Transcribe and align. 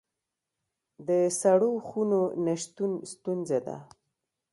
د 1.07 1.09
سړو 1.39 1.71
خونو 1.87 2.21
نشتون 2.45 2.91
ستونزه 3.11 3.59
ده 3.67 3.77